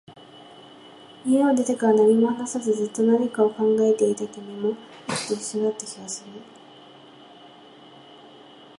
[1.27, 4.69] 家を出てから、何も話さず、ずっと何かを考えていた君も、
[5.05, 6.41] 僕と一緒だった気がする